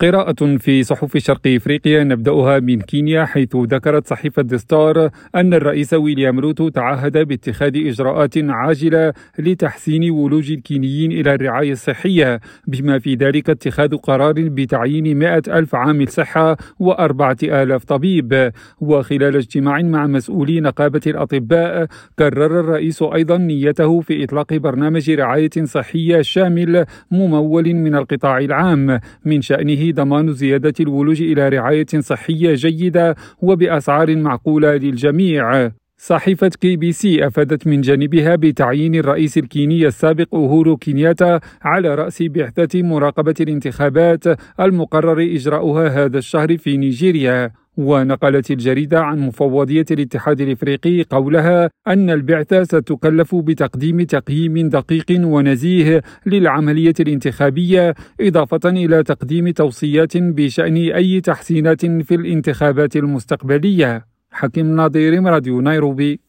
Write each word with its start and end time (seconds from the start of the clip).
قراءة 0.00 0.56
في 0.56 0.82
صحف 0.82 1.16
شرق 1.16 1.40
إفريقيا 1.46 2.04
نبدأها 2.04 2.60
من 2.60 2.80
كينيا 2.80 3.24
حيث 3.24 3.56
ذكرت 3.56 4.06
صحيفة 4.06 4.42
ذا 4.42 4.69
ستار 4.69 5.10
أن 5.34 5.54
الرئيس 5.54 5.94
ويليام 5.94 6.40
روتو 6.40 6.68
تعهد 6.68 7.18
باتخاذ 7.18 7.86
إجراءات 7.86 8.38
عاجلة 8.38 9.12
لتحسين 9.38 10.10
ولوج 10.10 10.52
الكينيين 10.52 11.12
إلى 11.12 11.34
الرعاية 11.34 11.72
الصحية 11.72 12.40
بما 12.66 12.98
في 12.98 13.14
ذلك 13.14 13.50
اتخاذ 13.50 13.96
قرار 13.96 14.34
بتعيين 14.36 15.18
مائة 15.18 15.42
ألف 15.48 15.74
عامل 15.74 16.08
صحة 16.08 16.56
وأربعة 16.78 17.36
آلاف 17.42 17.84
طبيب. 17.84 18.52
وخلال 18.80 19.36
اجتماع 19.36 19.82
مع 19.82 20.06
مسؤولي 20.06 20.60
نقابة 20.60 21.00
الأطباء 21.06 21.86
كرر 22.18 22.60
الرئيس 22.60 23.02
أيضا 23.02 23.36
نيته 23.36 24.00
في 24.00 24.24
إطلاق 24.24 24.54
برنامج 24.54 25.10
رعاية 25.10 25.64
صحية 25.64 26.22
شامل 26.22 26.86
ممول 27.10 27.74
من 27.74 27.94
القطاع 27.94 28.38
العام 28.38 29.00
من 29.24 29.40
شأنه 29.42 29.89
ضمان 29.92 30.32
زيادة 30.32 30.74
الولوج 30.80 31.22
إلى 31.22 31.48
رعاية 31.48 31.86
صحية 31.98 32.54
جيدة 32.54 33.16
وبأسعار 33.42 34.16
معقولة 34.16 34.76
للجميع. 34.76 35.70
صحيفة 35.96 36.50
كي 36.60 36.76
بي 36.76 36.92
سي 36.92 37.26
أفادت 37.26 37.66
من 37.66 37.80
جانبها 37.80 38.36
بتعيين 38.36 38.94
الرئيس 38.94 39.38
الكيني 39.38 39.86
السابق 39.86 40.34
أوهورو 40.34 40.76
كينياتا 40.76 41.40
على 41.62 41.94
رأس 41.94 42.22
بعثة 42.22 42.82
مراقبة 42.82 43.34
الانتخابات 43.40 44.24
المقرر 44.60 45.22
إجراؤها 45.22 45.88
هذا 45.88 46.18
الشهر 46.18 46.56
في 46.56 46.76
نيجيريا. 46.76 47.59
ونقلت 47.76 48.50
الجريدة 48.50 49.00
عن 49.00 49.18
مفوضية 49.18 49.84
الاتحاد 49.90 50.40
الإفريقي 50.40 51.02
قولها 51.02 51.70
أن 51.88 52.10
البعثة 52.10 52.64
ستكلف 52.64 53.34
بتقديم 53.34 54.02
تقييم 54.02 54.68
دقيق 54.68 55.06
ونزيه 55.10 56.02
للعملية 56.26 56.94
الانتخابية 57.00 57.94
إضافة 58.20 58.60
إلى 58.70 59.02
تقديم 59.02 59.50
توصيات 59.50 60.16
بشأن 60.16 60.76
أي 60.76 61.20
تحسينات 61.20 61.86
في 61.86 62.14
الانتخابات 62.14 62.96
المستقبلية. 62.96 64.06
حكيم 64.30 64.76
ناظر 64.76 65.22
راديو 65.24 65.60
نيروبي. 65.60 66.20